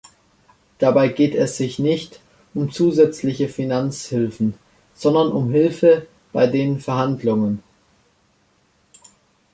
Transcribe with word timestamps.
Dabei 0.79 1.09
geht 1.09 1.35
es 1.35 1.57
sich 1.57 1.77
nicht 1.77 2.21
um 2.55 2.71
zusätzliche 2.71 3.47
Finanzhilfen, 3.47 4.55
sondern 4.95 5.31
um 5.31 5.51
Hilfe 5.51 6.07
bei 6.33 6.47
den 6.47 6.79
Verhandlungen. 6.79 7.61